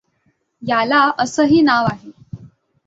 [0.61, 2.11] याला असंही नाव आहे.